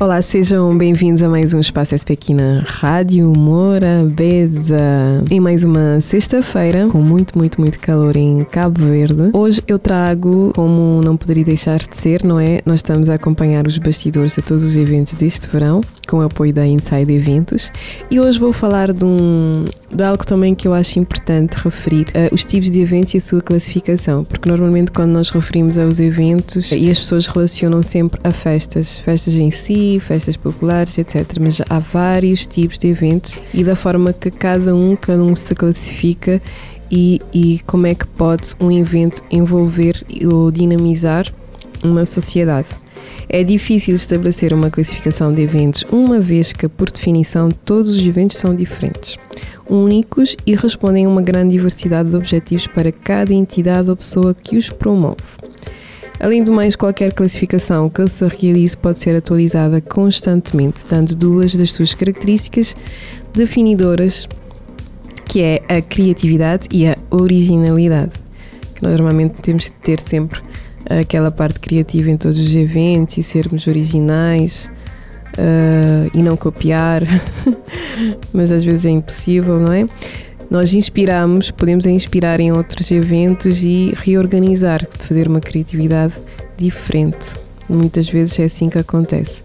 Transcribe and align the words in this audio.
Olá, 0.00 0.22
sejam 0.22 0.78
bem-vindos 0.78 1.24
a 1.24 1.28
mais 1.28 1.52
um 1.52 1.58
Espaço 1.58 1.98
SP 1.98 2.12
aqui 2.12 2.32
na 2.32 2.62
Rádio 2.64 3.32
Morabeza. 3.36 4.78
Em 5.28 5.40
mais 5.40 5.64
uma 5.64 6.00
sexta-feira, 6.00 6.86
com 6.86 7.02
muito, 7.02 7.36
muito, 7.36 7.60
muito 7.60 7.80
calor 7.80 8.16
em 8.16 8.44
Cabo 8.44 8.80
Verde. 8.80 9.30
Hoje 9.32 9.60
eu 9.66 9.76
trago, 9.76 10.52
como 10.54 11.00
não 11.04 11.16
poderia 11.16 11.44
deixar 11.44 11.80
de 11.80 11.96
ser, 11.96 12.22
não 12.22 12.38
é? 12.38 12.60
Nós 12.64 12.76
estamos 12.76 13.08
a 13.08 13.14
acompanhar 13.14 13.66
os 13.66 13.76
bastidores 13.76 14.36
de 14.36 14.42
todos 14.42 14.62
os 14.62 14.76
eventos 14.76 15.14
deste 15.14 15.48
verão, 15.48 15.80
com 16.06 16.18
o 16.18 16.22
apoio 16.22 16.52
da 16.52 16.64
Inside 16.64 17.12
Eventos. 17.12 17.72
E 18.08 18.20
hoje 18.20 18.38
vou 18.38 18.52
falar 18.52 18.92
de, 18.92 19.04
um, 19.04 19.64
de 19.92 20.04
algo 20.04 20.24
também 20.24 20.54
que 20.54 20.68
eu 20.68 20.74
acho 20.74 21.00
importante 21.00 21.54
referir: 21.54 22.06
uh, 22.10 22.32
os 22.32 22.44
tipos 22.44 22.70
de 22.70 22.80
eventos 22.80 23.14
e 23.14 23.16
a 23.16 23.20
sua 23.20 23.42
classificação. 23.42 24.22
Porque 24.22 24.48
normalmente, 24.48 24.92
quando 24.92 25.10
nós 25.10 25.28
referimos 25.28 25.76
aos 25.76 25.98
eventos, 25.98 26.70
e 26.70 26.88
as 26.88 27.00
pessoas 27.00 27.26
relacionam 27.26 27.82
sempre 27.82 28.20
a 28.22 28.30
festas, 28.30 28.98
festas 28.98 29.34
em 29.34 29.50
si 29.50 29.87
festas 30.00 30.36
populares, 30.36 30.98
etc. 30.98 31.24
Mas 31.40 31.60
há 31.68 31.78
vários 31.78 32.46
tipos 32.46 32.78
de 32.78 32.88
eventos 32.88 33.38
e 33.54 33.62
da 33.62 33.76
forma 33.76 34.12
que 34.12 34.30
cada 34.30 34.74
um, 34.74 34.96
cada 34.96 35.22
um 35.22 35.36
se 35.36 35.54
classifica 35.54 36.42
e, 36.90 37.20
e 37.32 37.60
como 37.66 37.86
é 37.86 37.94
que 37.94 38.06
pode 38.06 38.54
um 38.60 38.70
evento 38.70 39.22
envolver 39.30 40.04
ou 40.32 40.50
dinamizar 40.50 41.32
uma 41.84 42.04
sociedade. 42.04 42.68
É 43.28 43.44
difícil 43.44 43.94
estabelecer 43.94 44.54
uma 44.54 44.70
classificação 44.70 45.32
de 45.32 45.42
eventos, 45.42 45.84
uma 45.92 46.18
vez 46.18 46.52
que, 46.52 46.66
por 46.66 46.90
definição, 46.90 47.50
todos 47.50 47.94
os 47.94 48.06
eventos 48.06 48.38
são 48.38 48.54
diferentes, 48.54 49.18
únicos 49.68 50.34
e 50.46 50.54
respondem 50.54 51.04
a 51.04 51.08
uma 51.08 51.20
grande 51.20 51.52
diversidade 51.52 52.08
de 52.08 52.16
objetivos 52.16 52.66
para 52.66 52.90
cada 52.90 53.34
entidade 53.34 53.90
ou 53.90 53.96
pessoa 53.96 54.34
que 54.34 54.56
os 54.56 54.70
promove. 54.70 55.16
Além 56.20 56.42
do 56.42 56.52
mais, 56.52 56.74
qualquer 56.74 57.12
classificação 57.12 57.88
que 57.88 58.06
se 58.08 58.26
realize 58.26 58.76
pode 58.76 58.98
ser 58.98 59.14
atualizada 59.14 59.80
constantemente, 59.80 60.84
dando 60.88 61.14
duas 61.14 61.54
das 61.54 61.72
suas 61.72 61.94
características 61.94 62.74
definidoras, 63.32 64.26
que 65.24 65.42
é 65.42 65.62
a 65.68 65.80
criatividade 65.80 66.68
e 66.72 66.86
a 66.86 66.96
originalidade. 67.10 68.12
Que 68.74 68.82
nós 68.82 68.92
normalmente 68.92 69.40
temos 69.42 69.64
de 69.64 69.72
ter 69.72 70.00
sempre 70.00 70.40
aquela 70.88 71.30
parte 71.30 71.60
criativa 71.60 72.10
em 72.10 72.16
todos 72.16 72.38
os 72.38 72.54
eventos 72.54 73.18
e 73.18 73.22
sermos 73.22 73.66
originais 73.66 74.70
uh, 75.34 76.10
e 76.12 76.22
não 76.22 76.36
copiar, 76.36 77.02
mas 78.32 78.50
às 78.50 78.64
vezes 78.64 78.86
é 78.86 78.90
impossível, 78.90 79.60
não 79.60 79.72
é? 79.72 79.88
Nós 80.50 80.72
inspiramos, 80.72 81.50
podemos 81.50 81.84
inspirar 81.84 82.40
em 82.40 82.50
outros 82.50 82.90
eventos 82.90 83.62
e 83.62 83.92
reorganizar, 83.96 84.86
fazer 84.98 85.28
uma 85.28 85.40
criatividade 85.40 86.14
diferente. 86.56 87.34
Muitas 87.68 88.08
vezes 88.08 88.38
é 88.38 88.44
assim 88.44 88.70
que 88.70 88.78
acontece. 88.78 89.42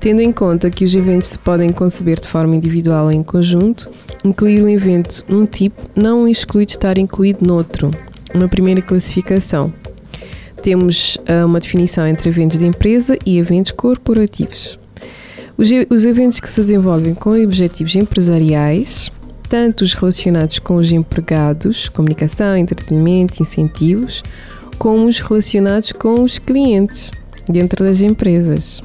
Tendo 0.00 0.20
em 0.20 0.32
conta 0.32 0.70
que 0.70 0.84
os 0.84 0.94
eventos 0.94 1.28
se 1.28 1.38
podem 1.38 1.70
conceber 1.70 2.18
de 2.18 2.26
forma 2.26 2.56
individual 2.56 3.04
ou 3.04 3.12
em 3.12 3.22
conjunto, 3.22 3.88
incluir 4.24 4.62
um 4.62 4.68
evento 4.68 5.24
num 5.28 5.46
tipo 5.46 5.82
não 5.94 6.26
exclui 6.26 6.66
de 6.66 6.72
estar 6.72 6.98
incluído 6.98 7.46
noutro. 7.46 7.90
Uma 8.34 8.48
primeira 8.48 8.82
classificação. 8.82 9.72
Temos 10.62 11.16
uh, 11.16 11.46
uma 11.46 11.60
definição 11.60 12.06
entre 12.06 12.28
eventos 12.28 12.58
de 12.58 12.66
empresa 12.66 13.16
e 13.24 13.38
eventos 13.38 13.72
corporativos. 13.72 14.78
Os, 15.56 15.68
os 15.90 16.04
eventos 16.04 16.40
que 16.40 16.48
se 16.48 16.60
desenvolvem 16.60 17.14
com 17.14 17.40
objetivos 17.42 17.94
empresariais 17.94 19.12
tanto 19.50 19.82
os 19.82 19.92
relacionados 19.94 20.60
com 20.60 20.76
os 20.76 20.92
empregados, 20.92 21.88
comunicação, 21.88 22.56
entretenimento, 22.56 23.42
incentivos, 23.42 24.22
como 24.78 25.08
os 25.08 25.18
relacionados 25.18 25.90
com 25.90 26.22
os 26.22 26.38
clientes 26.38 27.10
dentro 27.48 27.84
das 27.84 28.00
empresas. 28.00 28.80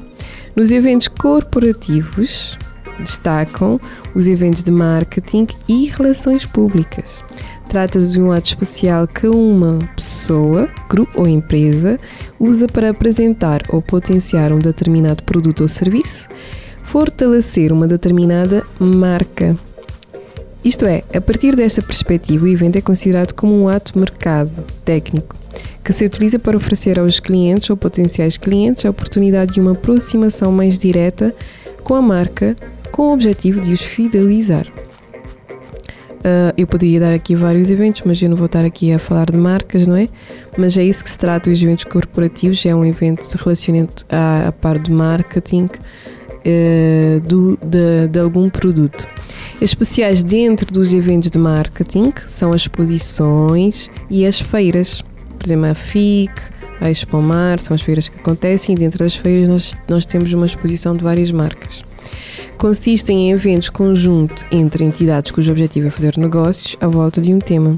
Nos 0.56 0.72
eventos 0.72 1.06
corporativos, 1.06 2.58
destacam 2.98 3.80
os 4.12 4.26
eventos 4.26 4.64
de 4.64 4.72
marketing 4.72 5.46
e 5.68 5.86
relações 5.86 6.44
públicas. 6.44 7.22
Trata-se 7.68 8.12
de 8.12 8.20
um 8.20 8.32
ato 8.32 8.48
especial 8.48 9.06
que 9.06 9.28
uma 9.28 9.78
pessoa, 9.94 10.68
grupo 10.88 11.20
ou 11.20 11.28
empresa 11.28 11.96
usa 12.40 12.66
para 12.66 12.90
apresentar 12.90 13.62
ou 13.68 13.80
potenciar 13.80 14.52
um 14.52 14.58
determinado 14.58 15.22
produto 15.22 15.60
ou 15.60 15.68
serviço, 15.68 16.28
fortalecer 16.82 17.72
uma 17.72 17.86
determinada 17.86 18.64
marca 18.80 19.56
isto 20.66 20.84
é, 20.84 21.04
a 21.14 21.20
partir 21.20 21.54
desta 21.54 21.80
perspectiva, 21.80 22.44
o 22.44 22.48
evento 22.48 22.76
é 22.76 22.80
considerado 22.80 23.32
como 23.34 23.54
um 23.54 23.68
ato 23.68 23.96
mercado 23.98 24.50
técnico 24.84 25.36
que 25.84 25.92
se 25.92 26.04
utiliza 26.04 26.40
para 26.40 26.56
oferecer 26.56 26.98
aos 26.98 27.20
clientes 27.20 27.70
ou 27.70 27.76
potenciais 27.76 28.36
clientes 28.36 28.84
a 28.84 28.90
oportunidade 28.90 29.54
de 29.54 29.60
uma 29.60 29.70
aproximação 29.70 30.50
mais 30.50 30.76
direta 30.76 31.32
com 31.84 31.94
a 31.94 32.02
marca, 32.02 32.56
com 32.90 33.10
o 33.10 33.12
objetivo 33.12 33.60
de 33.60 33.72
os 33.72 33.80
fidelizar. 33.80 34.66
Uh, 36.26 36.50
eu 36.56 36.66
poderia 36.66 36.98
dar 36.98 37.12
aqui 37.12 37.36
vários 37.36 37.70
eventos, 37.70 38.02
mas 38.04 38.20
eu 38.20 38.28
não 38.28 38.36
vou 38.36 38.46
estar 38.46 38.64
aqui 38.64 38.92
a 38.92 38.98
falar 38.98 39.30
de 39.30 39.36
marcas, 39.36 39.86
não 39.86 39.94
é? 39.94 40.08
Mas 40.58 40.76
é 40.76 40.82
isso 40.82 41.04
que 41.04 41.10
se 41.10 41.16
trata 41.16 41.48
os 41.48 41.62
eventos 41.62 41.84
corporativos, 41.84 42.66
é 42.66 42.74
um 42.74 42.84
evento 42.84 43.22
de 43.30 43.36
relacionamento 43.36 44.04
a, 44.10 44.48
a 44.48 44.52
par 44.52 44.80
de 44.80 44.90
marketing 44.90 45.66
uh, 46.46 47.20
do, 47.20 47.56
de, 47.64 48.08
de 48.08 48.18
algum 48.18 48.50
produto. 48.50 49.06
Especiais 49.60 50.22
dentro 50.22 50.70
dos 50.70 50.92
eventos 50.92 51.30
de 51.30 51.38
marketing 51.38 52.12
são 52.28 52.52
as 52.52 52.62
exposições 52.62 53.90
e 54.10 54.26
as 54.26 54.38
feiras. 54.38 55.02
Por 55.38 55.46
exemplo, 55.46 55.66
a 55.66 55.74
FIC, 55.74 56.30
a 56.78 56.90
Expomar, 56.90 57.58
são 57.58 57.74
as 57.74 57.80
feiras 57.80 58.06
que 58.06 58.18
acontecem 58.18 58.74
e 58.74 58.78
dentro 58.78 58.98
das 58.98 59.14
feiras 59.14 59.48
nós, 59.48 59.74
nós 59.88 60.04
temos 60.04 60.30
uma 60.34 60.44
exposição 60.44 60.94
de 60.94 61.02
várias 61.02 61.32
marcas. 61.32 61.82
Consistem 62.58 63.28
em 63.28 63.32
eventos 63.32 63.70
conjunto 63.70 64.44
entre 64.52 64.84
entidades 64.84 65.32
cujo 65.32 65.50
objetivo 65.50 65.86
é 65.86 65.90
fazer 65.90 66.18
negócios 66.18 66.76
à 66.78 66.86
volta 66.86 67.22
de 67.22 67.32
um 67.32 67.38
tema. 67.38 67.76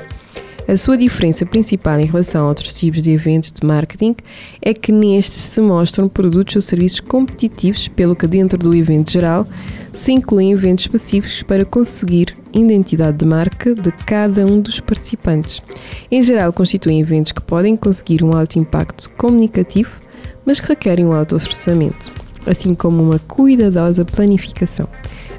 A 0.69 0.77
sua 0.77 0.99
diferença 0.99 1.47
principal 1.47 1.99
em 1.99 2.05
relação 2.05 2.45
a 2.45 2.49
outros 2.51 2.75
tipos 2.75 3.03
de 3.03 3.11
eventos 3.11 3.51
de 3.51 3.67
marketing 3.67 4.15
é 4.61 4.75
que 4.75 4.93
nestes 4.93 5.39
se 5.39 5.63
mostram 5.63 6.11
produtos 6.11 6.57
ou 6.57 6.61
serviços 6.61 7.01
competitivos, 7.01 7.89
pelo 7.89 8.15
que 8.15 8.27
dentro 8.27 8.59
do 8.59 8.77
evento 8.77 9.11
geral 9.11 9.47
se 9.95 10.13
incluem 10.13 10.53
eventos 10.53 10.85
específicos 10.85 11.43
para 11.43 11.65
conseguir 11.65 12.37
identidade 12.53 13.17
de 13.17 13.25
marca 13.25 13.75
de 13.75 13.91
cada 14.05 14.45
um 14.45 14.61
dos 14.61 14.79
participantes. 14.79 15.63
Em 16.11 16.23
geral, 16.23 16.53
constituem 16.53 17.01
eventos 17.01 17.33
que 17.33 17.41
podem 17.41 17.75
conseguir 17.75 18.23
um 18.23 18.37
alto 18.37 18.59
impacto 18.59 19.09
comunicativo, 19.13 19.93
mas 20.45 20.61
que 20.61 20.69
requerem 20.69 21.07
um 21.07 21.15
alto 21.15 21.35
orçamento, 21.35 22.13
assim 22.47 22.75
como 22.75 23.03
uma 23.03 23.19
cuidadosa 23.19 24.05
planificação 24.05 24.89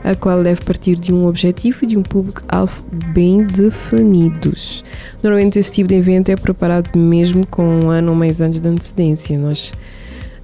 a 0.04 0.16
qual 0.16 0.44
deve 0.44 0.62
partir 0.62 0.96
de 0.96 1.14
um 1.14 1.28
objetivo 1.28 1.80
e 1.84 1.88
de 1.88 1.98
um 1.98 2.04
público-alvo 2.04 2.84
bem 3.14 3.44
definidos. 3.44 4.84
Normalmente 5.22 5.60
esse 5.60 5.72
tipo 5.72 5.90
de 5.90 5.96
evento 5.96 6.30
é 6.30 6.36
preparado 6.36 6.98
mesmo 6.98 7.46
com 7.46 7.64
um 7.64 7.90
ano 7.90 8.12
ou 8.12 8.18
mais 8.18 8.40
anos 8.40 8.62
de 8.62 8.68
antecedência. 8.68 9.38
Nós, 9.38 9.74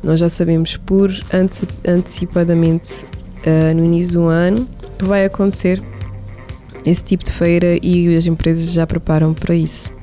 nós 0.03 0.19
já 0.19 0.29
sabemos 0.29 0.77
por 0.77 1.11
antecipadamente 1.85 3.05
uh, 3.05 3.75
no 3.75 3.85
início 3.85 4.13
do 4.13 4.25
ano 4.25 4.67
que 4.97 5.05
vai 5.05 5.25
acontecer 5.25 5.81
esse 6.85 7.03
tipo 7.03 7.23
de 7.23 7.31
feira 7.31 7.77
e 7.81 8.15
as 8.15 8.25
empresas 8.25 8.71
já 8.71 8.85
preparam 8.85 9.33
para 9.33 9.55
isso. 9.55 9.94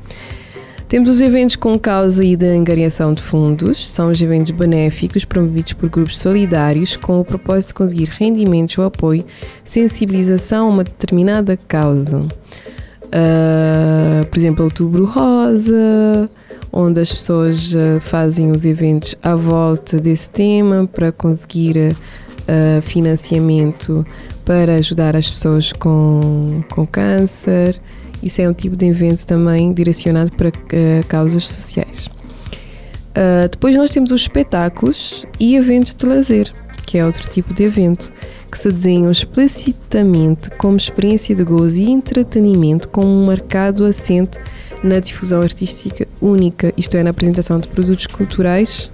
Temos 0.92 1.08
os 1.08 1.22
eventos 1.22 1.56
com 1.56 1.78
causa 1.78 2.22
e 2.22 2.36
de 2.36 2.44
angariação 2.44 3.14
de 3.14 3.22
fundos, 3.22 3.90
são 3.90 4.10
os 4.10 4.20
eventos 4.20 4.50
benéficos 4.50 5.24
promovidos 5.24 5.72
por 5.72 5.88
grupos 5.88 6.18
solidários 6.18 6.96
com 6.96 7.18
o 7.18 7.24
propósito 7.24 7.68
de 7.68 7.74
conseguir 7.76 8.10
rendimentos 8.10 8.76
ou 8.76 8.84
apoio, 8.84 9.24
sensibilização 9.64 10.66
a 10.66 10.68
uma 10.68 10.84
determinada 10.84 11.56
causa. 11.56 12.20
Uh, 12.20 14.26
por 14.26 14.38
exemplo, 14.38 14.64
Outubro 14.66 15.06
Rosa, 15.06 16.28
onde 16.70 17.00
as 17.00 17.10
pessoas 17.10 17.72
uh, 17.72 17.98
fazem 18.02 18.50
os 18.50 18.66
eventos 18.66 19.16
à 19.22 19.34
volta 19.34 19.98
desse 19.98 20.28
tema 20.28 20.86
para 20.92 21.10
conseguir 21.10 21.74
uh, 21.78 22.82
financiamento 22.82 24.04
para 24.44 24.74
ajudar 24.74 25.16
as 25.16 25.30
pessoas 25.30 25.72
com, 25.72 26.62
com 26.70 26.86
câncer. 26.86 27.80
Isso 28.22 28.40
é 28.40 28.48
um 28.48 28.52
tipo 28.52 28.76
de 28.76 28.86
evento 28.86 29.26
também 29.26 29.72
direcionado 29.72 30.30
para 30.32 30.48
uh, 30.48 31.06
causas 31.08 31.48
sociais. 31.48 32.06
Uh, 32.06 33.48
depois 33.50 33.76
nós 33.76 33.90
temos 33.90 34.10
os 34.10 34.22
espetáculos 34.22 35.26
e 35.38 35.56
eventos 35.56 35.94
de 35.94 36.06
lazer, 36.06 36.52
que 36.86 36.98
é 36.98 37.04
outro 37.04 37.28
tipo 37.28 37.52
de 37.52 37.64
evento, 37.64 38.12
que 38.50 38.58
se 38.58 38.70
desenham 38.70 39.10
explicitamente 39.10 40.50
como 40.50 40.76
experiência 40.76 41.34
de 41.34 41.42
gozo 41.42 41.78
e 41.80 41.90
entretenimento 41.90 42.88
com 42.88 43.04
um 43.04 43.26
marcado 43.26 43.84
acento 43.84 44.38
na 44.82 44.98
difusão 44.98 45.42
artística 45.42 46.06
única, 46.20 46.72
isto 46.76 46.96
é, 46.96 47.02
na 47.02 47.10
apresentação 47.10 47.58
de 47.58 47.68
produtos 47.68 48.06
culturais 48.06 48.90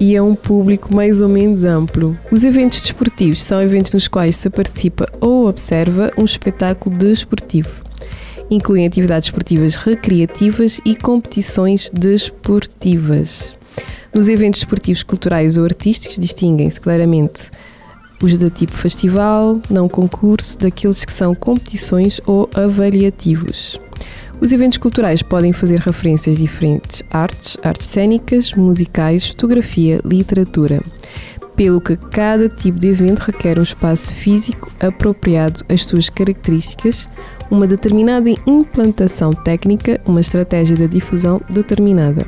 e 0.00 0.16
a 0.16 0.22
um 0.22 0.34
público 0.34 0.94
mais 0.94 1.20
ou 1.20 1.28
menos 1.28 1.62
amplo. 1.62 2.18
Os 2.30 2.42
eventos 2.42 2.80
desportivos 2.80 3.42
são 3.42 3.62
eventos 3.62 3.92
nos 3.92 4.08
quais 4.08 4.36
se 4.36 4.50
participa 4.50 5.06
ou 5.20 5.48
observa 5.48 6.10
um 6.18 6.24
espetáculo 6.24 6.96
desportivo. 6.96 7.83
Incluem 8.50 8.86
atividades 8.86 9.28
esportivas 9.28 9.74
recreativas 9.74 10.80
e 10.84 10.94
competições 10.94 11.90
desportivas. 11.92 13.56
Nos 14.14 14.28
eventos 14.28 14.60
esportivos, 14.60 15.02
culturais 15.02 15.56
ou 15.56 15.64
artísticos 15.64 16.18
distinguem-se 16.18 16.80
claramente 16.80 17.50
os 18.22 18.38
da 18.38 18.48
tipo 18.48 18.72
festival, 18.72 19.60
não 19.68 19.88
concurso, 19.88 20.56
daqueles 20.58 21.04
que 21.04 21.12
são 21.12 21.34
competições 21.34 22.20
ou 22.26 22.48
avaliativos. 22.54 23.78
Os 24.40 24.52
eventos 24.52 24.78
culturais 24.78 25.22
podem 25.22 25.52
fazer 25.52 25.80
referências 25.80 26.36
a 26.36 26.40
diferentes 26.40 27.02
artes, 27.10 27.56
artes 27.62 27.88
cênicas, 27.88 28.52
musicais, 28.52 29.26
fotografia, 29.26 30.00
literatura, 30.04 30.82
pelo 31.54 31.80
que 31.80 31.96
cada 31.96 32.48
tipo 32.48 32.78
de 32.78 32.88
evento 32.88 33.20
requer 33.20 33.58
um 33.58 33.62
espaço 33.62 34.12
físico 34.12 34.72
apropriado 34.80 35.64
às 35.68 35.86
suas 35.86 36.08
características, 36.08 37.08
uma 37.50 37.66
determinada 37.66 38.30
implantação 38.46 39.32
técnica, 39.32 40.00
uma 40.06 40.20
estratégia 40.20 40.76
de 40.76 40.88
difusão 40.88 41.40
determinada. 41.50 42.26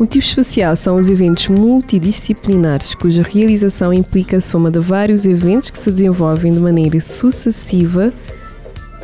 Um 0.00 0.06
tipo 0.06 0.24
especial 0.24 0.74
são 0.74 0.96
os 0.96 1.08
eventos 1.08 1.48
multidisciplinares, 1.48 2.94
cuja 2.94 3.22
realização 3.22 3.92
implica 3.92 4.38
a 4.38 4.40
soma 4.40 4.70
de 4.70 4.80
vários 4.80 5.24
eventos 5.24 5.70
que 5.70 5.78
se 5.78 5.90
desenvolvem 5.90 6.52
de 6.52 6.58
maneira 6.58 7.00
sucessiva 7.00 8.12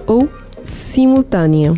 ou 0.07 0.29
simultânea. 0.65 1.73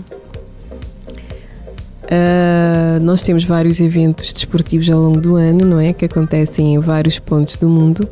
Uh, 2.04 2.98
nós 3.02 3.22
temos 3.22 3.44
vários 3.44 3.78
eventos 3.78 4.32
desportivos 4.32 4.88
ao 4.88 4.98
longo 4.98 5.20
do 5.20 5.36
ano, 5.36 5.64
não 5.64 5.78
é? 5.78 5.92
Que 5.92 6.06
acontecem 6.06 6.74
em 6.74 6.78
vários 6.78 7.18
pontos 7.18 7.56
do 7.56 7.68
mundo 7.68 8.08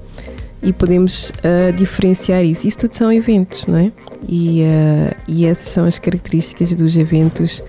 e 0.63 0.73
podemos 0.73 1.31
uh, 1.31 1.73
diferenciar 1.73 2.45
isso. 2.45 2.67
Isso 2.67 2.79
tudo 2.79 2.95
são 2.95 3.13
eventos, 3.13 3.67
não 3.67 3.79
é? 3.79 3.93
E, 4.29 4.63
uh, 4.63 5.17
e 5.29 5.47
essas 5.47 5.69
são 5.69 5.85
as 5.85 5.99
características 5.99 6.75
dos 6.75 6.97
eventos 6.97 7.63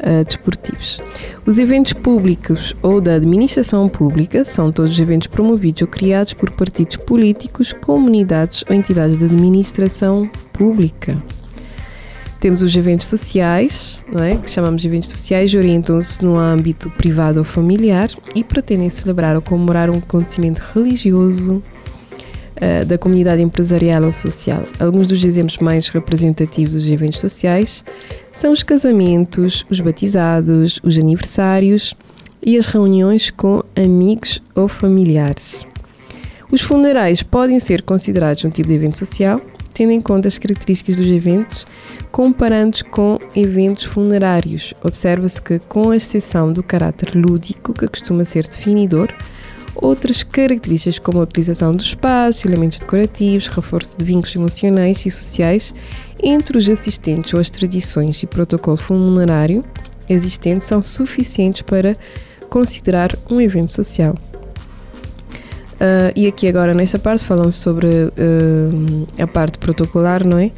uh, 0.00 0.24
desportivos. 0.24 1.00
Os 1.44 1.58
eventos 1.58 1.92
públicos 1.92 2.74
ou 2.82 3.00
da 3.00 3.14
administração 3.14 3.88
pública 3.88 4.44
são 4.44 4.70
todos 4.70 4.92
os 4.92 5.00
eventos 5.00 5.26
promovidos 5.26 5.82
ou 5.82 5.88
criados 5.88 6.32
por 6.32 6.50
partidos 6.50 6.96
políticos, 6.96 7.72
comunidades 7.72 8.64
ou 8.68 8.74
entidades 8.74 9.18
de 9.18 9.24
administração 9.24 10.30
pública. 10.52 11.16
Temos 12.38 12.62
os 12.62 12.74
eventos 12.74 13.06
sociais, 13.06 14.02
não 14.10 14.24
é? 14.24 14.36
que 14.36 14.50
chamamos 14.50 14.80
de 14.80 14.88
eventos 14.88 15.10
sociais, 15.10 15.52
orientam-se 15.54 16.24
no 16.24 16.38
âmbito 16.38 16.88
privado 16.92 17.40
ou 17.40 17.44
familiar 17.44 18.08
e 18.34 18.42
pretendem 18.42 18.88
celebrar 18.88 19.36
ou 19.36 19.42
comemorar 19.42 19.90
um 19.90 19.98
acontecimento 19.98 20.62
religioso, 20.74 21.62
uh, 22.56 22.84
da 22.84 22.98
comunidade 22.98 23.42
empresarial 23.42 24.04
ou 24.04 24.12
social. 24.12 24.62
Alguns 24.78 25.08
dos 25.08 25.24
exemplos 25.24 25.58
mais 25.58 25.88
representativos 25.88 26.82
dos 26.82 26.90
eventos 26.90 27.20
sociais 27.20 27.84
são 28.32 28.52
os 28.52 28.62
casamentos, 28.62 29.64
os 29.70 29.80
batizados, 29.80 30.80
os 30.82 30.96
aniversários 30.98 31.94
e 32.44 32.56
as 32.56 32.66
reuniões 32.66 33.30
com 33.30 33.62
amigos 33.76 34.42
ou 34.54 34.68
familiares. 34.68 35.66
Os 36.52 36.62
funerais 36.62 37.22
podem 37.22 37.60
ser 37.60 37.82
considerados 37.82 38.44
um 38.44 38.50
tipo 38.50 38.68
de 38.68 38.74
evento 38.74 38.98
social, 38.98 39.40
tendo 39.72 39.92
em 39.92 40.00
conta 40.00 40.26
as 40.26 40.36
características 40.36 40.96
dos 40.96 41.06
eventos, 41.06 41.66
comparando-os 42.10 42.82
com 42.82 43.18
eventos 43.36 43.84
funerários. 43.84 44.74
Observa-se 44.82 45.40
que, 45.40 45.60
com 45.60 45.90
a 45.90 45.96
exceção 45.96 46.52
do 46.52 46.62
caráter 46.62 47.14
lúdico, 47.14 47.72
que 47.72 47.86
costuma 47.86 48.24
ser 48.24 48.46
definidor, 48.48 49.14
outras 49.74 50.22
características 50.22 50.98
como 50.98 51.20
a 51.20 51.22
utilização 51.22 51.74
do 51.74 51.82
espaço, 51.82 52.46
elementos 52.46 52.78
decorativos, 52.78 53.48
reforço 53.48 53.96
de 53.96 54.04
vínculos 54.04 54.34
emocionais 54.34 55.04
e 55.06 55.10
sociais 55.10 55.74
entre 56.22 56.58
os 56.58 56.68
assistentes 56.68 57.32
ou 57.32 57.40
as 57.40 57.50
tradições 57.50 58.22
e 58.22 58.26
protocolo 58.26 58.76
funerário 58.76 59.64
existentes 60.08 60.66
são 60.66 60.82
suficientes 60.82 61.62
para 61.62 61.96
considerar 62.48 63.16
um 63.30 63.40
evento 63.40 63.72
social. 63.72 64.14
Uh, 65.80 66.12
e 66.14 66.26
aqui 66.26 66.46
agora 66.46 66.74
nesta 66.74 66.98
parte 66.98 67.24
falamos 67.24 67.54
sobre 67.54 67.86
uh, 67.86 69.06
a 69.18 69.26
parte 69.26 69.56
protocolar, 69.56 70.26
não 70.26 70.36
é? 70.36 70.50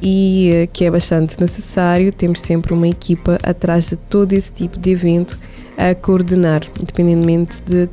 E 0.00 0.50
uh, 0.64 0.68
que 0.72 0.84
é 0.84 0.90
bastante 0.90 1.38
necessário, 1.38 2.10
temos 2.10 2.40
sempre 2.40 2.72
uma 2.72 2.88
equipa 2.88 3.38
atrás 3.42 3.90
de 3.90 3.96
todo 3.96 4.32
esse 4.32 4.50
tipo 4.50 4.78
de 4.78 4.90
evento 4.90 5.38
a 5.76 5.94
coordenar, 5.94 6.62
independentemente 6.80 7.60
de 7.66 7.86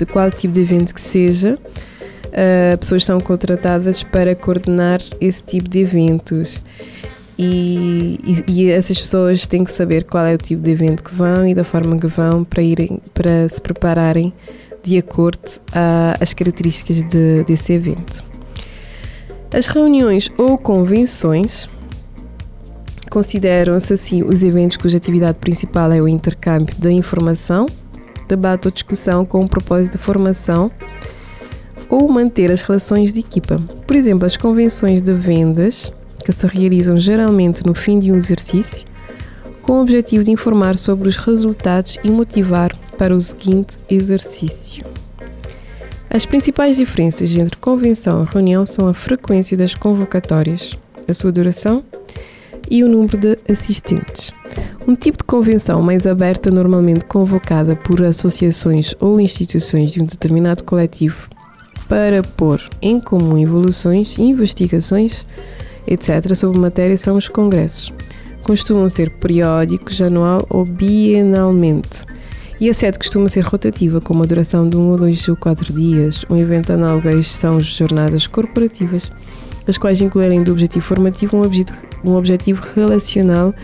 de 0.00 0.06
qual 0.06 0.30
tipo 0.30 0.52
de 0.54 0.60
evento 0.60 0.94
que 0.94 1.00
seja, 1.00 1.58
uh, 2.26 2.78
pessoas 2.78 3.04
são 3.04 3.20
contratadas 3.20 4.02
para 4.02 4.34
coordenar 4.34 5.00
esse 5.20 5.42
tipo 5.42 5.68
de 5.68 5.80
eventos. 5.80 6.62
E, 7.38 8.18
e, 8.22 8.44
e, 8.46 8.70
essas 8.70 9.00
pessoas 9.00 9.46
têm 9.46 9.64
que 9.64 9.72
saber 9.72 10.04
qual 10.04 10.26
é 10.26 10.34
o 10.34 10.38
tipo 10.38 10.62
de 10.62 10.70
evento 10.70 11.02
que 11.02 11.14
vão 11.14 11.46
e 11.46 11.54
da 11.54 11.64
forma 11.64 11.98
que 11.98 12.06
vão 12.06 12.44
para 12.44 12.62
irem 12.62 13.00
para 13.14 13.48
se 13.48 13.58
prepararem 13.60 14.30
de 14.82 14.98
acordo 14.98 15.40
às 16.20 16.34
características 16.34 17.02
de, 17.04 17.44
desse 17.44 17.72
evento. 17.72 18.22
As 19.52 19.66
reuniões 19.66 20.30
ou 20.36 20.58
convenções 20.58 21.68
consideram-se 23.10 23.94
assim 23.94 24.22
os 24.22 24.42
eventos 24.42 24.76
cuja 24.76 24.98
atividade 24.98 25.38
principal 25.38 25.90
é 25.92 26.00
o 26.00 26.06
intercâmbio 26.06 26.76
da 26.76 26.92
informação 26.92 27.66
debate 28.30 28.66
ou 28.66 28.72
discussão 28.72 29.24
com 29.24 29.44
o 29.44 29.48
propósito 29.48 29.98
de 29.98 30.02
formação 30.02 30.70
ou 31.88 32.08
manter 32.08 32.50
as 32.50 32.62
relações 32.62 33.12
de 33.12 33.20
equipa. 33.20 33.60
Por 33.86 33.96
exemplo, 33.96 34.24
as 34.24 34.36
convenções 34.36 35.02
de 35.02 35.12
vendas, 35.12 35.92
que 36.24 36.32
se 36.32 36.46
realizam 36.46 36.96
geralmente 36.96 37.66
no 37.66 37.74
fim 37.74 37.98
de 37.98 38.12
um 38.12 38.16
exercício, 38.16 38.86
com 39.62 39.72
o 39.72 39.82
objetivo 39.82 40.24
de 40.24 40.30
informar 40.30 40.78
sobre 40.78 41.08
os 41.08 41.16
resultados 41.16 41.98
e 42.02 42.10
motivar 42.10 42.74
para 42.96 43.14
o 43.14 43.20
seguinte 43.20 43.76
exercício. 43.90 44.84
As 46.08 46.26
principais 46.26 46.76
diferenças 46.76 47.34
entre 47.36 47.56
convenção 47.56 48.22
e 48.22 48.32
reunião 48.32 48.64
são 48.64 48.88
a 48.88 48.94
frequência 48.94 49.56
das 49.56 49.74
convocatórias, 49.74 50.76
a 51.06 51.14
sua 51.14 51.30
duração 51.30 51.84
e 52.70 52.84
o 52.84 52.88
número 52.88 53.18
de 53.18 53.36
assistentes. 53.48 54.32
Um 54.86 54.94
tipo 54.94 55.18
de 55.18 55.24
convenção 55.24 55.82
mais 55.82 56.06
aberta, 56.06 56.50
normalmente 56.50 57.04
convocada 57.04 57.74
por 57.74 58.02
associações 58.02 58.94
ou 59.00 59.20
instituições 59.20 59.92
de 59.92 60.00
um 60.00 60.06
determinado 60.06 60.62
coletivo 60.62 61.28
para 61.88 62.22
pôr 62.22 62.60
em 62.80 63.00
comum 63.00 63.36
evoluções, 63.36 64.16
investigações, 64.16 65.26
etc., 65.86 66.36
sobre 66.36 66.60
matéria, 66.60 66.96
são 66.96 67.16
os 67.16 67.26
congressos. 67.26 67.92
Costumam 68.44 68.88
ser 68.88 69.10
periódicos, 69.18 70.00
anual 70.00 70.46
ou 70.48 70.64
bienalmente. 70.64 72.06
E 72.60 72.70
a 72.70 72.74
sede 72.74 72.98
costuma 72.98 73.28
ser 73.28 73.40
rotativa, 73.40 74.00
com 74.00 74.14
uma 74.14 74.26
duração 74.26 74.68
de 74.68 74.76
um 74.76 74.90
ou 74.90 74.98
dois 74.98 75.26
ou 75.28 75.34
quatro 75.34 75.72
dias. 75.72 76.24
Um 76.30 76.36
evento 76.36 76.72
análogo 76.72 77.08
a 77.08 77.22
são 77.24 77.56
as 77.56 77.66
jornadas 77.66 78.26
corporativas, 78.26 79.10
as 79.66 79.78
quais 79.78 80.00
incluem 80.00 80.42
do 80.42 80.52
objetivo 80.52 80.84
formativo 80.84 81.36
um 81.36 81.42
objetivo, 81.42 81.78
um 82.04 82.14
objetivo 82.14 82.62
relacional 82.74 83.54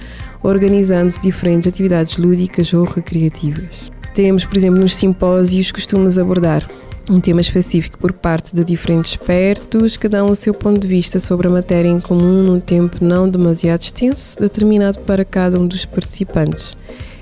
organizando 0.42 1.14
diferentes 1.20 1.66
atividades 1.66 2.18
lúdicas 2.18 2.72
ou 2.72 2.84
recreativas. 2.84 3.90
Temos, 4.14 4.44
por 4.44 4.56
exemplo, 4.56 4.80
nos 4.80 4.94
simpósios 4.94 5.72
costumas 5.72 6.18
abordar 6.18 6.68
um 7.08 7.20
tema 7.20 7.40
específico 7.40 7.98
por 7.98 8.12
parte 8.12 8.54
de 8.54 8.64
diferentes 8.64 9.12
expertos, 9.12 9.96
cada 9.96 10.24
um 10.24 10.30
o 10.30 10.36
seu 10.36 10.52
ponto 10.52 10.80
de 10.80 10.88
vista 10.88 11.20
sobre 11.20 11.46
a 11.46 11.50
matéria 11.50 11.88
em 11.88 12.00
comum 12.00 12.42
num 12.42 12.58
tempo 12.58 12.96
não 13.00 13.28
demasiado 13.28 13.82
extenso, 13.82 14.38
determinado 14.40 14.98
para 15.00 15.24
cada 15.24 15.58
um 15.58 15.66
dos 15.66 15.84
participantes. 15.84 16.76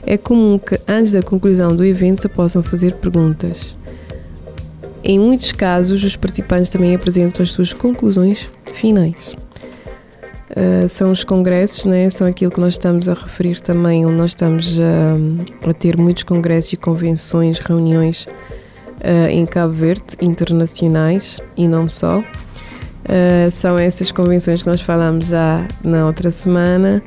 É 0.07 0.17
comum 0.17 0.59
que 0.59 0.79
antes 0.87 1.13
da 1.13 1.23
conclusão 1.23 1.75
do 1.75 1.85
evento 1.85 2.23
se 2.23 2.29
possam 2.29 2.63
fazer 2.63 2.95
perguntas. 2.95 3.77
Em 5.07 5.19
muitos 5.19 5.53
casos, 5.53 6.03
os 6.03 6.17
participantes 6.17 6.71
também 6.71 6.95
apresentam 6.95 7.43
as 7.43 7.53
suas 7.53 7.75
conclusões 7.75 8.49
finais. 8.73 9.37
Uh, 10.51 10.89
são 10.89 11.13
os 11.13 11.23
congressos, 11.23 11.85
né? 11.85 12.09
são 12.09 12.27
aquilo 12.27 12.51
que 12.51 12.59
nós 12.59 12.75
estamos 12.75 13.07
a 13.07 13.13
referir 13.13 13.61
também, 13.61 14.07
onde 14.07 14.17
nós 14.17 14.31
estamos 14.31 14.79
a, 14.81 15.69
a 15.69 15.75
ter 15.75 15.99
muitos 15.99 16.23
congressos 16.23 16.73
e 16.73 16.77
convenções, 16.79 17.59
reuniões 17.59 18.25
uh, 18.25 19.29
em 19.31 19.45
Cabo 19.45 19.75
Verde, 19.75 20.17
internacionais 20.23 21.39
e 21.55 21.69
não 21.69 21.87
só. 21.87 22.21
Uh, 22.21 23.51
são 23.51 23.79
essas 23.79 24.11
convenções 24.11 24.63
que 24.63 24.69
nós 24.69 24.81
falamos 24.81 25.27
já 25.27 25.69
na 25.83 26.07
outra 26.07 26.33
semana 26.33 27.03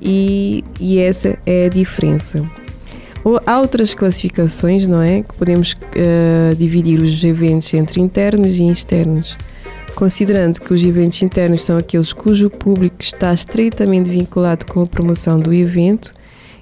e, 0.00 0.64
e 0.80 0.98
essa 0.98 1.38
é 1.46 1.66
a 1.66 1.68
diferença. 1.68 2.42
Ou, 3.24 3.40
há 3.46 3.60
outras 3.60 3.94
classificações, 3.94 4.86
não 4.86 5.00
é? 5.00 5.22
Que 5.22 5.34
podemos 5.34 5.76
dividir 6.56 7.00
os 7.00 7.22
eventos 7.24 7.72
entre 7.74 8.00
internos 8.00 8.58
e 8.58 8.68
externos. 8.68 9.36
considerando 9.94 10.60
que 10.60 10.72
os 10.72 10.84
eventos 10.84 11.22
internos 11.22 11.64
são 11.64 11.76
aqueles 11.76 12.12
cujo 12.12 12.50
público 12.50 12.96
está 13.00 13.32
estreitamente 13.32 14.10
vinculado 14.10 14.66
com 14.66 14.82
a 14.82 14.86
promoção 14.86 15.38
do 15.38 15.52
evento 15.52 16.14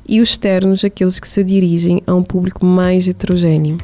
e 0.06 0.20
os 0.20 0.30
externos 0.30 0.84
aqueles 0.84 1.20
que 1.20 1.28
se 1.28 1.42
dirigem 1.44 2.02
a 2.06 2.14
um 2.14 2.22
público 2.22 2.64
mais 2.66 3.06
heterogêneo. 3.06 3.78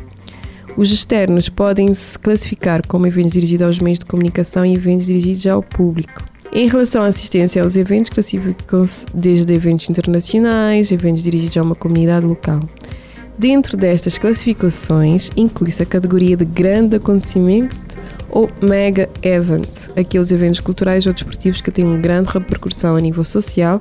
Os 0.76 0.90
externos 0.92 1.48
podem 1.48 1.94
se 1.94 2.18
classificar 2.18 2.86
como 2.86 3.06
eventos 3.06 3.32
dirigidos 3.32 3.66
aos 3.66 3.78
meios 3.78 3.98
de 3.98 4.04
comunicação 4.04 4.66
e 4.66 4.74
eventos 4.74 5.06
dirigidos 5.06 5.46
ao 5.46 5.62
público. 5.62 6.24
Em 6.56 6.68
relação 6.68 7.02
à 7.02 7.08
assistência 7.08 7.62
aos 7.62 7.76
eventos, 7.76 8.08
classificam-se 8.08 9.04
desde 9.12 9.52
eventos 9.52 9.90
internacionais, 9.90 10.90
eventos 10.90 11.22
dirigidos 11.22 11.54
a 11.58 11.62
uma 11.62 11.74
comunidade 11.74 12.24
local. 12.24 12.62
Dentro 13.36 13.76
destas 13.76 14.16
classificações, 14.16 15.30
inclui-se 15.36 15.82
a 15.82 15.86
categoria 15.86 16.34
de 16.34 16.46
grande 16.46 16.96
acontecimento 16.96 17.76
ou 18.30 18.48
mega 18.62 19.06
event, 19.20 19.68
aqueles 19.94 20.32
eventos 20.32 20.60
culturais 20.60 21.06
ou 21.06 21.12
desportivos 21.12 21.60
que 21.60 21.70
têm 21.70 21.84
uma 21.84 21.98
grande 21.98 22.30
repercussão 22.30 22.96
a 22.96 23.00
nível 23.02 23.22
social, 23.22 23.78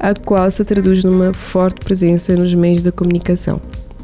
a 0.00 0.12
qual 0.12 0.50
se 0.50 0.64
traduz 0.64 1.04
numa 1.04 1.32
forte 1.32 1.84
presença 1.84 2.34
nos 2.34 2.52
meios 2.52 2.82
da 2.82 2.90
comunicação. 2.90 3.60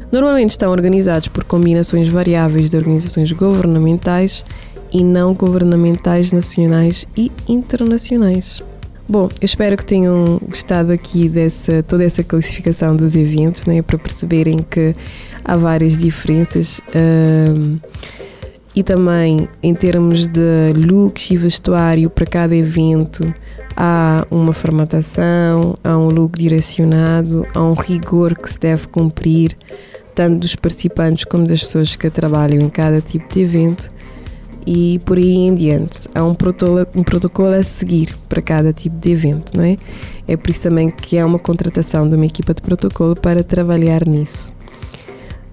Normalmente 0.09 0.51
estão 0.51 0.71
organizados 0.71 1.27
por 1.27 1.43
combinações 1.43 2.07
variáveis 2.07 2.69
de 2.69 2.77
organizações 2.77 3.29
governamentais 3.33 4.45
e 4.91 5.03
não 5.03 5.33
governamentais 5.33 6.31
nacionais 6.31 7.05
e 7.15 7.31
internacionais. 7.47 8.61
Bom, 9.07 9.27
eu 9.41 9.45
espero 9.45 9.75
que 9.75 9.85
tenham 9.85 10.39
gostado 10.47 10.91
aqui 10.91 11.27
dessa 11.27 11.81
toda 11.81 12.03
essa 12.03 12.23
classificação 12.23 12.95
dos 12.95 13.15
eventos, 13.15 13.65
né, 13.65 13.81
para 13.81 13.97
perceberem 13.97 14.59
que 14.59 14.95
há 15.43 15.57
várias 15.57 15.97
diferenças. 15.97 16.79
Uh, 16.89 17.79
e 18.75 18.83
também 18.83 19.49
em 19.63 19.73
termos 19.73 20.27
de 20.27 20.73
looks 20.75 21.31
e 21.31 21.37
vestuário 21.37 22.07
para 22.09 22.25
cada 22.25 22.55
evento 22.55 23.33
há 23.75 24.27
uma 24.29 24.53
formatação, 24.53 25.75
há 25.83 25.97
um 25.97 26.07
look 26.07 26.37
direcionado, 26.37 27.47
há 27.55 27.63
um 27.63 27.73
rigor 27.73 28.37
que 28.37 28.51
se 28.51 28.59
deve 28.59 28.87
cumprir, 28.87 29.57
tanto 30.13 30.39
dos 30.39 30.55
participantes 30.55 31.25
como 31.25 31.47
das 31.47 31.61
pessoas 31.61 31.95
que 31.95 32.09
trabalham 32.09 32.61
em 32.61 32.69
cada 32.69 33.01
tipo 33.01 33.33
de 33.33 33.41
evento 33.41 33.91
e 34.65 34.99
por 35.05 35.17
aí 35.17 35.35
em 35.35 35.55
diante. 35.55 36.07
Há 36.13 36.23
um 36.23 36.33
protocolo, 36.33 36.85
um 36.95 37.03
protocolo 37.03 37.53
a 37.53 37.63
seguir 37.63 38.15
para 38.27 38.41
cada 38.41 38.73
tipo 38.73 38.97
de 38.97 39.11
evento, 39.11 39.55
não 39.55 39.63
é? 39.63 39.77
É 40.27 40.37
por 40.37 40.49
isso 40.49 40.61
também 40.61 40.91
que 40.91 41.17
há 41.17 41.25
uma 41.25 41.39
contratação 41.39 42.07
de 42.07 42.15
uma 42.15 42.25
equipa 42.25 42.53
de 42.53 42.61
protocolo 42.61 43.15
para 43.15 43.43
trabalhar 43.43 44.05
nisso. 44.05 44.53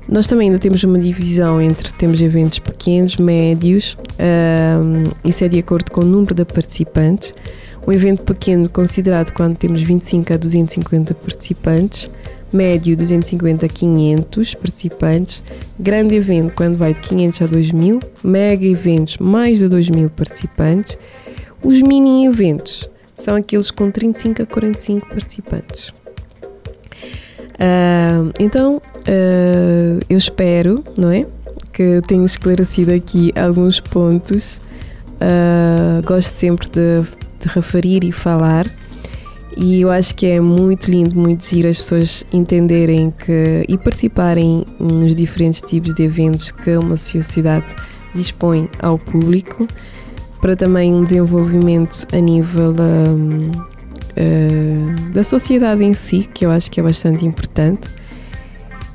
Nós 0.09 0.27
também 0.27 0.49
ainda 0.49 0.61
temos 0.61 0.85
uma 0.85 0.99
divisão 0.99 1.61
entre 1.61 1.93
temos 1.93 2.21
eventos 2.21 2.61
pequenos, 2.61 3.17
médios, 3.17 3.97
um, 4.21 5.29
isso 5.29 5.43
é 5.43 5.49
de 5.49 5.59
acordo 5.59 5.91
com 5.91 6.03
o 6.03 6.05
número 6.05 6.35
de 6.35 6.45
participantes. 6.45 7.35
Um 7.87 7.93
evento 7.93 8.25
pequeno 8.25 8.69
considerado 8.69 9.33
quando 9.33 9.57
temos 9.57 9.83
25 9.83 10.33
a 10.33 10.37
250 10.37 11.15
participantes, 11.15 12.11
médio 12.53 12.97
250 12.97 13.67
a 13.67 13.69
500 13.69 14.55
participantes, 14.55 15.43
grande 15.79 16.15
evento 16.15 16.53
quando 16.55 16.77
vai 16.77 16.95
de 16.95 17.01
500 17.01 17.43
a 17.43 17.47
2000, 17.47 18.01
mega 18.23 18.65
eventos 18.65 19.19
mais 19.19 19.59
de 19.59 19.69
2000 19.69 20.11
participantes, 20.11 20.99
os 21.63 21.81
mini 21.83 22.27
eventos 22.27 22.89
são 23.15 23.35
aqueles 23.35 23.71
com 23.71 23.91
35 23.91 24.43
a 24.43 24.47
45 24.47 25.09
participantes. 25.09 25.93
Uh, 27.57 28.31
então, 28.39 28.77
uh, 28.77 30.01
eu 30.09 30.19
espero, 30.19 30.85
não 30.99 31.11
é? 31.11 31.27
Que 31.73 32.01
tenha 32.07 32.25
esclarecido 32.25 32.93
aqui 32.93 33.33
alguns 33.35 33.81
pontos. 33.81 34.61
Uh, 35.15 36.07
gosto 36.07 36.29
sempre 36.29 36.69
de, 36.69 37.03
de, 37.41 37.49
referir 37.49 38.05
e 38.05 38.13
falar. 38.13 38.67
E 39.57 39.81
eu 39.81 39.91
acho 39.91 40.15
que 40.15 40.27
é 40.27 40.39
muito 40.39 40.91
lindo, 40.91 41.19
muito 41.19 41.47
giro 41.47 41.69
as 41.69 41.79
pessoas 41.79 42.25
entenderem 42.31 43.11
que 43.11 43.65
e 43.67 43.79
participarem 43.79 44.67
nos 44.79 45.17
diferentes 45.17 45.63
tipos 45.63 45.95
de 45.95 46.03
eventos 46.03 46.51
que 46.51 46.77
uma 46.77 46.99
sociedade 46.99 47.75
dispõe 48.15 48.69
ao 48.81 48.99
público 48.99 49.67
para 50.43 50.55
também 50.55 50.93
um 50.93 51.05
desenvolvimento 51.05 52.07
a 52.13 52.21
nível 52.21 52.73
da 52.73 52.85
uh, 54.17 55.13
da 55.13 55.25
sociedade 55.25 55.85
em 55.85 55.95
si, 55.95 56.29
que 56.33 56.45
eu 56.45 56.51
acho 56.51 56.71
que 56.71 56.81
é 56.81 56.83
bastante 56.83 57.27
importante. 57.27 57.89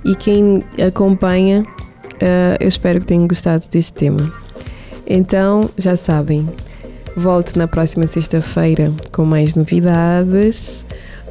E 0.03 0.15
quem 0.15 0.63
acompanha, 0.85 1.61
uh, 1.61 2.57
eu 2.59 2.67
espero 2.67 2.99
que 2.99 3.05
tenham 3.05 3.27
gostado 3.27 3.65
deste 3.69 3.93
tema. 3.93 4.33
Então, 5.05 5.69
já 5.77 5.95
sabem, 5.95 6.47
volto 7.15 7.57
na 7.57 7.67
próxima 7.67 8.07
sexta-feira 8.07 8.91
com 9.11 9.25
mais 9.25 9.55
novidades, 9.55 10.85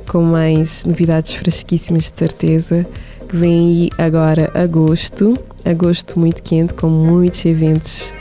com 0.08 0.22
mais 0.22 0.84
novidades 0.84 1.32
fresquíssimas 1.34 2.10
de 2.10 2.16
certeza. 2.16 2.87
Que 3.28 3.37
vem 3.37 3.68
aí 3.68 3.90
agora 3.99 4.50
agosto, 4.54 5.38
agosto 5.64 6.18
muito 6.18 6.42
quente, 6.42 6.75
com 6.75 6.88
muitos 6.88 7.44
eventos 7.44 8.12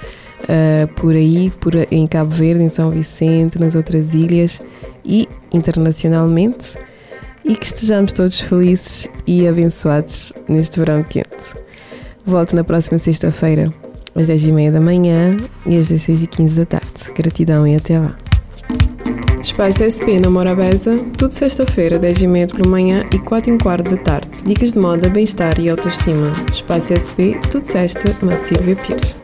uh, 0.43 0.87
por 0.95 1.15
aí, 1.15 1.51
por, 1.59 1.73
em 1.91 2.05
Cabo 2.05 2.31
Verde, 2.31 2.63
em 2.63 2.69
São 2.69 2.91
Vicente, 2.91 3.59
nas 3.59 3.75
outras 3.75 4.13
ilhas 4.13 4.61
e 5.03 5.27
internacionalmente 5.51 6.77
e 7.43 7.55
que 7.55 7.65
estejamos 7.65 8.13
todos 8.13 8.39
felizes 8.41 9.07
e 9.25 9.47
abençoados 9.47 10.31
neste 10.47 10.79
verão 10.79 11.03
quente. 11.03 11.55
Volto 12.25 12.55
na 12.55 12.63
próxima 12.63 12.99
sexta-feira, 12.99 13.73
às 14.15 14.27
10h30 14.27 14.71
da 14.71 14.81
manhã 14.81 15.37
e 15.65 15.77
às 15.77 15.89
16h15 15.89 16.53
da 16.55 16.65
tarde. 16.65 17.13
Gratidão 17.15 17.67
e 17.67 17.75
até 17.75 17.99
lá. 17.99 18.17
Espaço 19.41 19.83
SP 19.87 20.19
na 20.19 20.29
Morabeza, 20.29 20.99
tudo 21.17 21.33
sexta-feira, 21.33 21.97
10h30 21.97 22.55
pela 22.55 22.69
manhã 22.69 23.05
e 23.13 23.19
4 23.19 23.53
h 23.53 23.63
quarto 23.63 23.89
da 23.89 23.97
tarde. 23.97 24.29
Dicas 24.45 24.73
de 24.73 24.79
moda, 24.79 25.09
bem-estar 25.09 25.59
e 25.59 25.69
autoestima. 25.69 26.33
Espaço 26.51 26.93
SP, 26.93 27.39
tudo 27.49 27.63
sexta, 27.65 28.13
na 28.21 28.37
Silvia 28.37 28.75
Pires. 28.75 29.17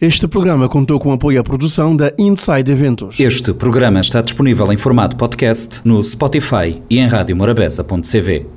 Este 0.00 0.26
programa 0.26 0.68
contou 0.68 0.98
com 0.98 1.12
apoio 1.12 1.40
à 1.40 1.44
produção 1.44 1.96
da 1.96 2.12
Inside 2.18 2.70
Eventos. 2.70 3.20
Este 3.20 3.54
programa 3.54 4.00
está 4.00 4.20
disponível 4.20 4.70
em 4.72 4.76
formato 4.76 5.16
podcast 5.16 5.80
no 5.84 6.02
Spotify 6.02 6.82
e 6.90 6.98
em 6.98 7.06
radiomorabeza.cv. 7.06 8.53